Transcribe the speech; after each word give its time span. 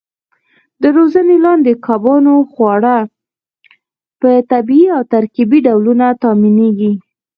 د 0.81 0.83
روزنې 0.97 1.35
لاندې 1.45 1.71
کبانو 1.85 2.35
خواړه 2.51 2.95
په 4.19 4.29
طبیعي 4.51 4.87
او 4.95 5.01
ترکیبي 5.13 5.59
ډولونو 5.67 6.07
تامینېږي. 6.23 6.91